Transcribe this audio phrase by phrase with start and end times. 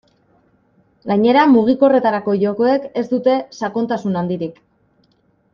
[1.11, 4.59] Gainera, mugikorretarako jokoek ez dute sakontasun handirik.